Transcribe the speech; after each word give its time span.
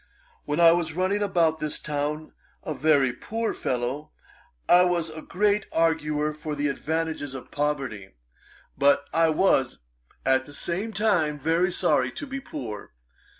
When 0.45 0.59
I 0.59 0.71
was 0.71 0.93
running 0.95 1.21
about 1.21 1.59
this 1.59 1.79
town 1.79 2.33
a 2.63 2.73
very 2.73 3.13
poor 3.13 3.53
fellow, 3.53 4.09
I 4.67 4.83
was 4.83 5.11
a 5.11 5.21
great 5.21 5.67
arguer 5.71 6.33
for 6.33 6.55
the 6.55 6.69
advantages 6.69 7.35
of 7.35 7.51
poverty; 7.51 8.15
but 8.75 9.05
I 9.13 9.29
was, 9.29 9.77
at 10.25 10.45
the 10.45 10.55
same 10.55 10.91
time, 10.91 11.37
very 11.37 11.71
sorry 11.71 12.11
to 12.13 12.25
be 12.25 12.39
poor. 12.39 12.93